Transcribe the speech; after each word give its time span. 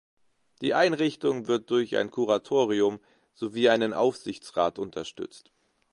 Die 0.61 0.73
Einrichtung 0.73 1.45
wird 1.47 1.69
durch 1.69 1.95
ein 1.95 2.09
Kuratorium 2.09 2.99
sowie 3.35 3.69
einen 3.69 3.93
Aufsichtsrat 3.93 4.79
unterstützt. 4.79 5.51